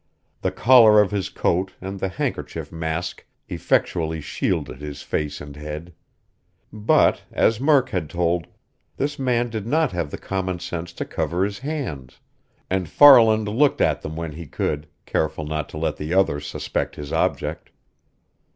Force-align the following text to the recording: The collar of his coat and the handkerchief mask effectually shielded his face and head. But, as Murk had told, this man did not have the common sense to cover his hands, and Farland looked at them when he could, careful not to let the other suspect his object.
The 0.41 0.49
collar 0.49 0.99
of 0.99 1.11
his 1.11 1.29
coat 1.29 1.73
and 1.79 1.99
the 1.99 2.09
handkerchief 2.09 2.71
mask 2.71 3.23
effectually 3.47 4.19
shielded 4.19 4.81
his 4.81 5.03
face 5.03 5.39
and 5.39 5.55
head. 5.55 5.93
But, 6.73 7.21
as 7.31 7.59
Murk 7.59 7.89
had 7.91 8.09
told, 8.09 8.47
this 8.97 9.19
man 9.19 9.51
did 9.51 9.67
not 9.67 9.91
have 9.91 10.09
the 10.09 10.17
common 10.17 10.57
sense 10.57 10.91
to 10.93 11.05
cover 11.05 11.45
his 11.45 11.59
hands, 11.59 12.19
and 12.67 12.89
Farland 12.89 13.47
looked 13.47 13.79
at 13.79 14.01
them 14.01 14.15
when 14.15 14.31
he 14.31 14.47
could, 14.47 14.87
careful 15.05 15.45
not 15.45 15.69
to 15.69 15.77
let 15.77 15.97
the 15.97 16.15
other 16.15 16.39
suspect 16.39 16.95
his 16.95 17.13
object. 17.13 17.69